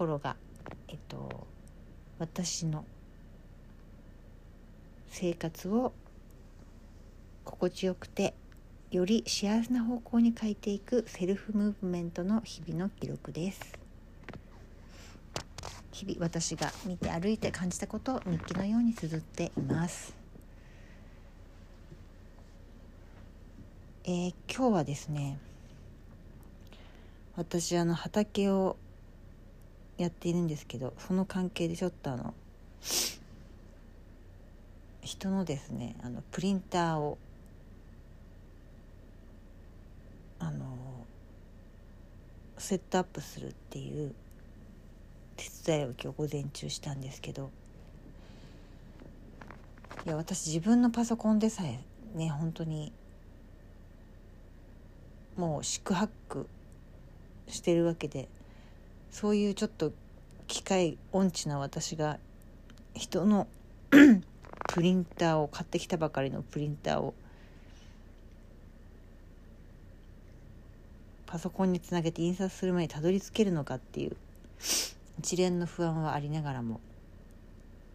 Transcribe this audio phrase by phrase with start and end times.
[0.00, 0.36] ころが
[0.88, 1.46] えっと
[2.18, 2.86] 私の
[5.10, 5.92] 生活を
[7.44, 8.32] 心地よくて
[8.90, 13.78] より幸せな方向に変えていくセルフムーブメントの日々の記録です。
[15.92, 20.14] 日々私が見て歩いて感じたことを日記のように綴っています。
[24.04, 25.38] えー、今日はですね
[27.36, 28.78] 私あの畑を
[30.02, 32.34] やっているんですけどその関係でちょっとあの
[35.02, 37.18] 人のですねあのプリンターを
[40.38, 40.66] あの
[42.56, 44.14] セットアップするっていう
[45.36, 47.50] 手伝いを今日午前中したんですけど
[50.06, 51.80] いや私自分のパソコンでさえ
[52.14, 52.92] ね本当に
[55.36, 56.46] もう四苦八苦
[57.48, 58.28] してるわけで
[59.10, 59.92] そういうちょっと
[60.50, 62.18] 機械音痴な私が
[62.92, 63.46] 人の
[64.74, 67.14] プリンターを買ってきたばかりのプリンターを
[71.26, 74.16] パソコンにつなげて印刷する前にたどり着けるのかっていう
[75.20, 76.80] 一連の不安はありながらも。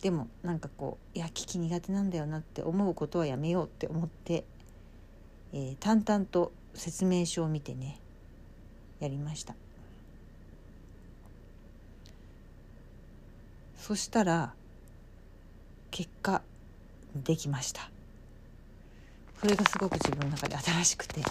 [0.00, 4.44] でもなんかこういや機器苦手なんだよなって思うことはやめようって思って、
[5.52, 8.00] えー、淡々と説明書を見てね
[9.00, 9.54] やりました。
[13.88, 14.52] そしたら
[15.90, 16.42] 結果
[17.16, 17.88] できました。
[19.40, 21.22] それがすごく自分の中で新しくて。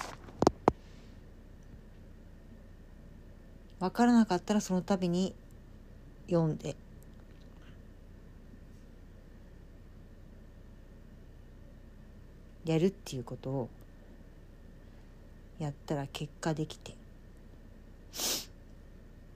[3.80, 5.36] 分からなかったらその度に
[6.26, 6.76] 読んで。
[12.66, 13.70] やるっていうことを
[15.60, 16.96] やったら結果できて。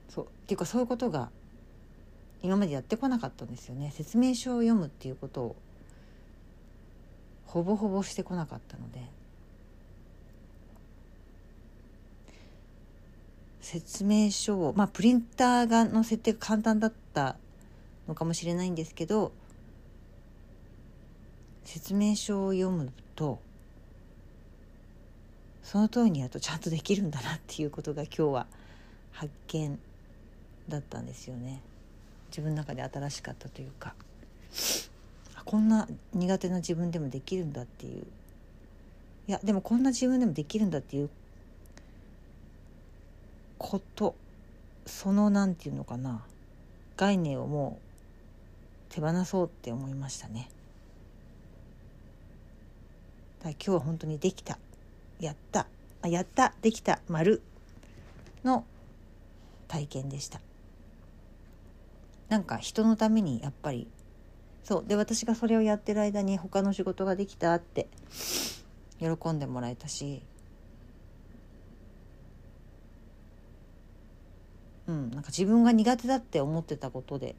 [0.08, 0.24] そう。
[0.24, 1.30] っていうかそういうことが
[2.42, 3.92] 今までやってこなかったんですよね。
[3.94, 5.56] 説明書を読むっていうことを
[7.46, 9.22] ほぼほぼしてこなかったので。
[13.62, 17.36] 説明書をまあプリンターがの設定が簡単だった
[18.08, 19.32] のかもしれないんですけど
[21.64, 23.38] 説明書を読むと
[25.62, 28.46] その通りにやるとちゃんとできるんだなっていうことが今日は
[29.12, 29.78] 発見
[30.68, 31.62] だったんですよね。
[32.32, 33.94] 自分の中で新しかったというか
[35.44, 38.06] こんな苦手な自分でもできるんだっていう
[39.28, 41.10] いやでもこんな自分でもできるんだっていう
[43.58, 44.14] こと
[44.86, 46.22] その何て言うのかな
[46.96, 47.78] 概念をも
[48.90, 50.50] う手放そうって思いましたね。
[53.42, 54.58] だ今日は本当にできた
[55.20, 55.66] やった
[56.00, 57.42] あやったできた丸
[58.44, 58.64] の
[59.68, 60.40] 体験でした
[62.32, 63.86] なんか人のためにやっぱり。
[64.64, 64.84] そう。
[64.88, 67.88] で私がそれをやってる間に他の仕事ができたって
[68.98, 70.22] 喜んでもらえたし。
[74.86, 75.10] うん。
[75.10, 77.36] なんか自分が苦手だって思ってたことで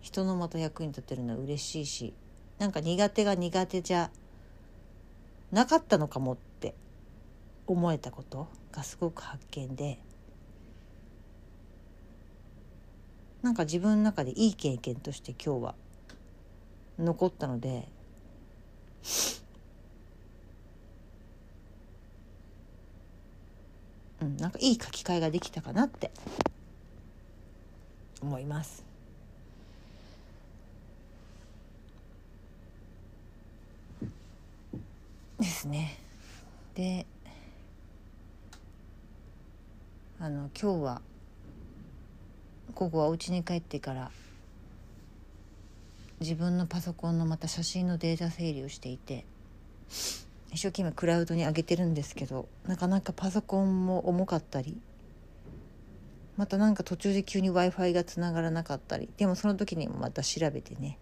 [0.00, 2.12] 人のまた役に立てるのは嬉しいし
[2.58, 4.10] なんか苦手が苦手じゃ
[5.52, 6.74] なかったのかもって
[7.68, 10.00] 思えたことがすごく発見で。
[13.42, 15.74] なんか自分の中でいい経験として今日は
[16.98, 17.88] 残ったので
[24.20, 26.10] うん、なんかいい書き換えができたかなって
[28.20, 28.84] 思います。
[35.38, 35.96] ですね。
[36.74, 37.06] で
[40.18, 41.02] あの今日は
[42.80, 44.10] 午後はお家に帰ってから
[46.18, 49.26] 自分のパソコンのまた写真のデータ整理をしていて
[50.50, 54.80] 一生懸命クラウドに上げてるんですけどなかなかパソコンも重かったり
[56.38, 60.96] またなんか途中で急に w i f i がつながらなかったりでもその時にもまた調べてね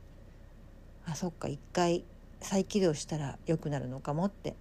[1.06, 2.02] あそっか一回
[2.40, 4.56] 再起動したら良くなるのかもって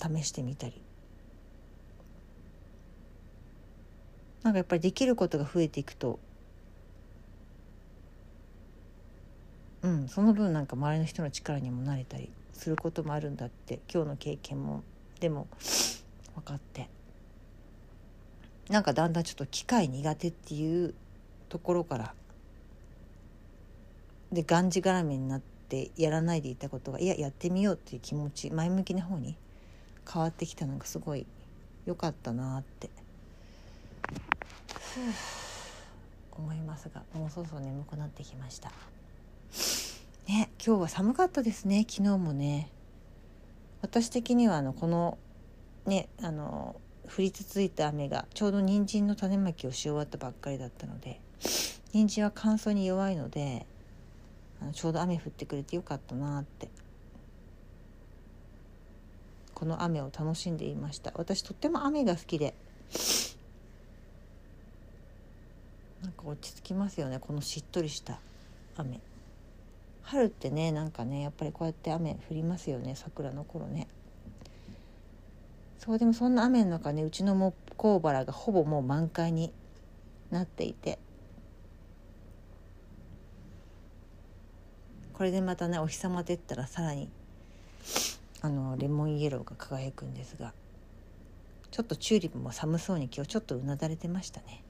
[0.00, 0.80] 試してみたり。
[4.42, 6.18] なんかやっぱりできることが増えていくと。
[9.82, 13.80] うんその分なんか周りの人の力にもなれたりすることもあるんだって。
[13.92, 14.82] 今日の経験も。
[15.20, 15.46] でも
[16.34, 16.88] 分かって。
[18.68, 20.94] なんかだんだんちょっと機械苦手っていう
[21.48, 22.14] ところから。
[24.32, 29.36] でがんじがらめになってやらないでいたことがいややってみようっていう気持ち前向きな方に
[30.10, 31.26] 変わってきたのがすごい
[31.84, 32.88] 良かったなって。
[36.32, 38.70] 思いますがもうそろそろ眠くなってきました。
[40.28, 41.86] ね今日は寒かったですね。
[41.88, 42.70] 昨日もね。
[43.80, 45.18] 私的にはあのこの
[45.86, 51.20] ねあの降り続いた雨がちょうど人参の種まきをし終わったばっかりだったので
[51.92, 53.66] 人参は乾燥に弱いので
[54.60, 56.68] あのちょうど雨降ってくれてよかったなって。
[59.54, 61.12] この雨を楽しんでいました。
[61.14, 62.52] 私とっても雨が好きで
[66.22, 67.18] か落ち着きますよね。
[67.18, 68.20] このしっとりした
[68.76, 69.00] 雨。
[70.02, 72.94] 春ってねなんかねやっぱりこうやって雨降りますよね。
[72.96, 73.88] 桜の頃ね。
[75.78, 79.52] そうでもそんな雨の中ねうちの木工バラがほぼもう満開に
[80.30, 80.98] なっていて。
[85.12, 87.08] これでまたねお日様出たらさらに
[88.40, 90.52] あのレモンイエローが輝くんですが。
[91.70, 94.62] ちょっとチューリップも寒そうに今日ちょっとうなだれてましたね。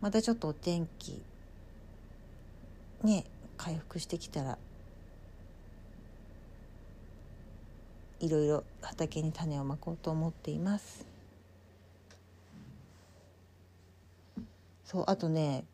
[0.00, 1.20] またちょっとお天気
[3.02, 3.24] ね
[3.56, 4.58] 回復してきたら
[8.20, 11.06] いろいろ畑に種をまこうと思っています。
[14.84, 15.64] そうあとね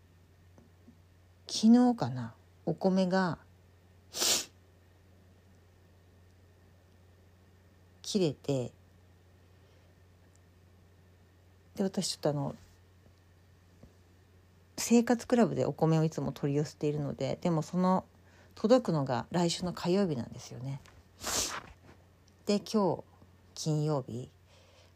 [1.47, 2.35] 昨日かな
[2.67, 3.38] お米が
[8.03, 8.73] 切れて
[11.77, 12.55] で私ちょっとあの
[14.94, 18.05] 生活クラブでお米をいつも取り寄せているのででもその
[18.55, 20.81] 届くのが来週の火曜日なんですよね。
[22.46, 23.02] で今日
[23.56, 24.31] 金曜日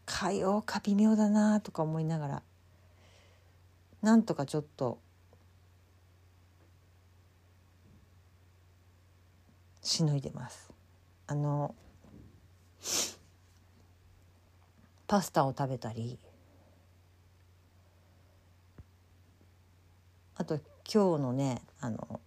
[0.06, 2.42] 火曜か微妙だなとか思いながら
[4.00, 5.00] なんとかちょっと
[9.82, 10.70] しのいでます
[11.26, 11.74] あの
[15.08, 16.20] パスタを食べたり
[20.38, 20.58] あと
[20.90, 22.20] 今日のねあの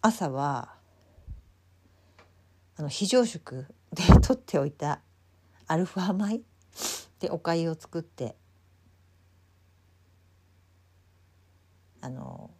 [0.00, 0.76] 朝は
[2.76, 5.00] あの非常食で 取っておいた
[5.66, 6.40] アルファ米
[7.18, 8.36] でおかゆを作って
[12.00, 12.50] あの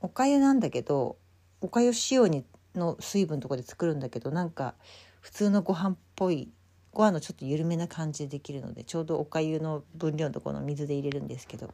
[0.00, 1.16] おかゆなんだけど
[1.62, 2.44] おかゆ塩に
[2.74, 4.74] の水分とかで作るんだけどなんか
[5.22, 6.52] 普通のご飯っぽい
[6.98, 11.72] ご飯のちょっと緩めな感じでできるのでちょうどおかゆの分量のところの水で入れるんですけど。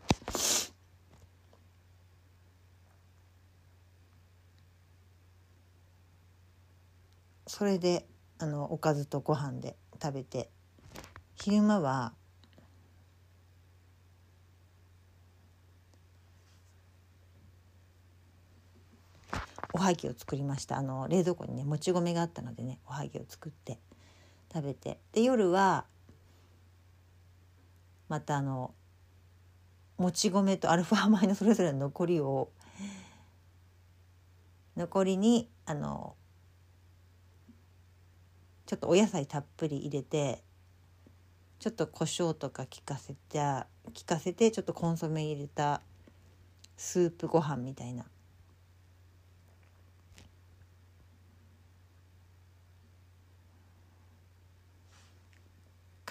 [7.47, 8.07] それで
[8.39, 10.51] あのおかずとご飯で食べて
[11.37, 12.13] 昼間は
[19.73, 20.77] おはぎを作りました。
[20.77, 23.79] あの冷蔵庫にねもち米があったのでねおはぎを作って。
[24.55, 25.01] 食べて。
[25.13, 25.87] で夜は
[28.09, 28.73] またあの
[29.97, 32.51] もち米とアルファ米のそれぞれの残りを
[34.77, 36.15] 残りにあの
[38.67, 40.43] ちょっとお野菜たっぷり入れて
[41.59, 45.81] ちょっと胡椒とか効かせて効かせてちょっとコンソメ入れた
[46.77, 48.05] スープご飯みたいな。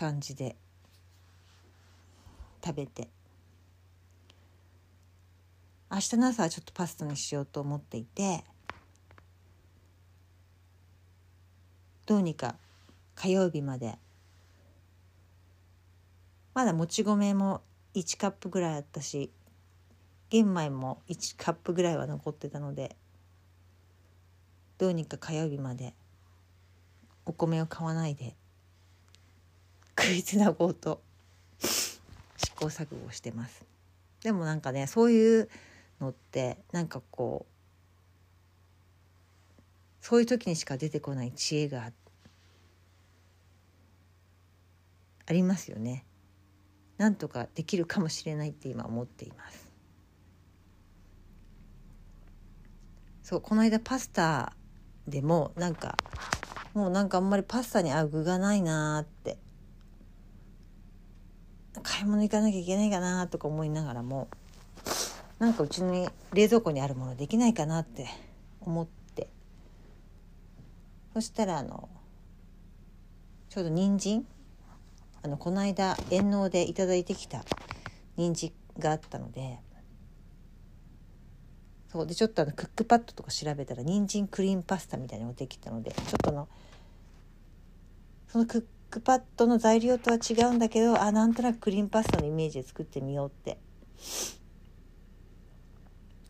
[0.03, 0.57] 感じで
[2.61, 3.07] 食べて。
[5.89, 8.43] 明日の朝はちょっとパスタにしようと思っていて
[12.07, 12.55] どうにか
[13.13, 13.99] 火曜日まで
[16.55, 17.61] まだもち米も
[17.93, 19.31] 1カップぐらいあったし
[20.31, 22.97] 玄米も1カップぐらいは残ってたので
[24.79, 25.93] どうにか火曜日まで
[27.27, 28.35] お米を買わないで
[30.03, 31.01] 食いつなごうと。
[31.59, 33.65] 試行錯誤してます。
[34.21, 35.49] でもなんかねそういう
[36.01, 37.53] のってなんかこう
[40.01, 41.91] そういう時にしか出てこない知恵が
[45.25, 46.03] ありますよね。
[46.97, 49.71] なんとかできるかもしれないって今思っています。
[53.23, 54.53] そうこの間パスタ
[55.07, 55.95] でもなんか
[56.73, 59.37] もうなんかあんまりパスタに合う具がないなーって
[61.81, 64.27] 買い物行かなきゃいけないかなとか思いながらも
[65.39, 68.07] なんかうちに冷蔵庫にあるものできないかなって
[68.61, 68.93] 思って。
[71.13, 71.89] そしたらあの
[73.49, 74.25] ちょうど人参
[75.21, 77.45] あのこの間遠納で頂いてきた
[78.17, 79.59] 人参があったので
[81.91, 86.47] そうでちょっとあのクックパッドとか調べたら人参クリームパスタみたいなのができたのでちょっとあの
[88.27, 93.57] そのクッククパッドの材料とは違うんだけどあなんとなくクリームパスタのイメージで作ってみようって。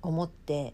[0.01, 0.73] 思って。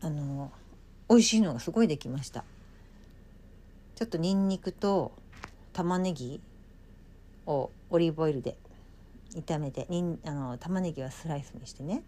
[0.00, 0.50] あの
[1.10, 2.42] 美味しいのがすごいできました。
[3.96, 5.12] ちょっとにんにくと
[5.74, 6.40] 玉ねぎ
[7.44, 8.56] をオリーブオイルで
[9.34, 12.02] 炒めてにんあの玉ねぎはスライスにしてね。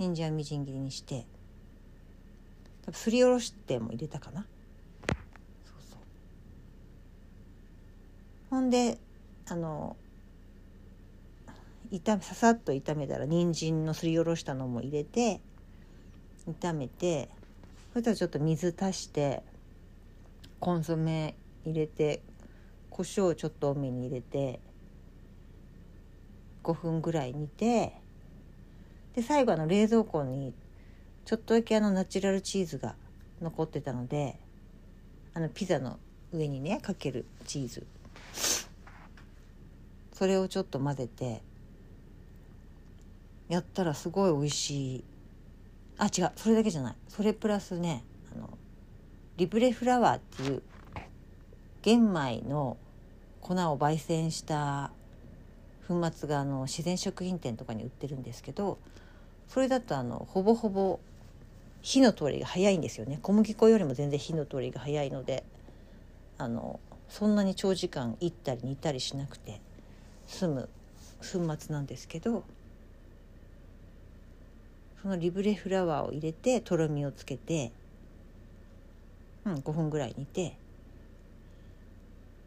[0.00, 1.24] 人参はみじん切りにして。
[2.82, 4.46] 多分すりおろしても入れたかな。
[5.64, 5.98] そうそう。
[8.50, 8.98] ほんで
[9.48, 9.96] あの
[11.92, 15.40] 炒めささっと炒めたら人参のすりおろしたのも入れて
[16.60, 17.28] 炒めて
[17.92, 19.42] そしたらちょっと水足して
[20.58, 21.34] コンソメ
[21.66, 22.22] 入れて
[22.88, 24.60] 胡椒ちょっと多めに入れて
[26.62, 27.92] 5分ぐらい煮て
[29.14, 30.54] で最後あの冷蔵庫に
[31.24, 32.94] ちょっとだけあのナチュラルチーズが
[33.40, 34.38] 残ってたので
[35.34, 35.98] あのピザの
[36.32, 37.86] 上にねかけるチーズ。
[40.12, 41.42] それをちょっと混ぜて
[43.48, 45.04] やったらすごい美味しい。
[45.98, 46.32] あ違う。
[46.36, 46.96] それだけじゃない。
[47.08, 48.50] それプラスねあの
[49.36, 50.62] リブレフラワーっていう
[51.82, 52.76] 玄米の
[53.40, 54.92] 粉を焙煎した
[55.88, 58.78] 粉末があの自然食品店とかに売ってるんですけど
[59.48, 61.00] それだとあのほぼほぼ
[61.82, 63.18] 火の通りが早いんですよね。
[63.22, 65.44] 小麦粉よりも全然火の通りが早いので
[66.38, 69.60] あのそんなに長時間いったり煮たりしなくて
[70.26, 70.68] 済む
[71.20, 72.44] 粉末なんですけど
[75.02, 77.72] そのリブレフラワーを入れてとろみをつけて、
[79.44, 80.56] うん、5分ぐらい煮て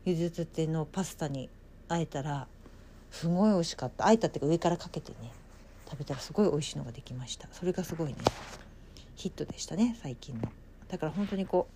[0.06, 1.50] ゆずつてのパスタに
[1.90, 2.48] あえたら
[3.12, 4.08] すごい美味しかった。
[4.08, 5.32] あえたっていうか上からかけてね
[5.90, 7.48] 食べたらすごい美味しいのができました。
[7.52, 8.16] それがすごいね。
[9.16, 10.52] ヒットでしたね最近の。
[10.88, 11.68] だから本当にこ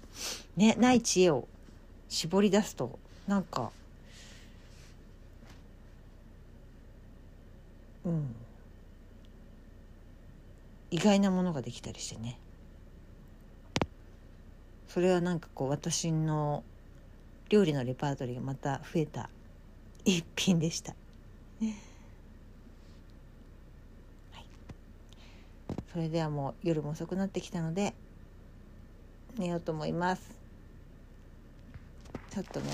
[0.57, 1.47] うねない知恵を
[2.07, 3.71] 絞り出すとなんか
[8.05, 8.35] うん。
[10.91, 12.39] 意外なものができたりしてね。
[14.87, 16.63] それはなんかこう私の
[17.49, 19.29] 料理のレパートリーがまた増えた
[20.03, 20.95] 一品でした、
[21.59, 21.75] ね
[24.31, 24.45] はい、
[25.91, 27.93] それではもう夜も遅くなってきたので
[29.37, 30.21] 寝ようと思います。
[32.31, 32.67] ちょっとね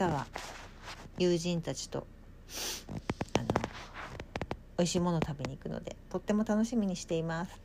[0.00, 0.26] 明日は
[1.18, 2.06] 友人たちと
[4.78, 7.60] 美味しいもの食べに行くのでとっても楽しみにしています。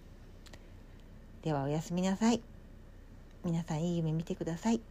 [1.43, 2.41] ではおやすみなさい。
[3.43, 4.81] 皆さんいい夢見てください。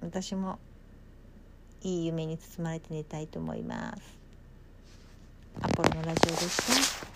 [0.00, 0.58] 私も
[1.82, 4.02] いい夢に包まれて寝たいと思います。
[5.60, 7.13] アポロのラジオでした。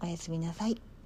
[0.00, 0.97] おやすみなさい。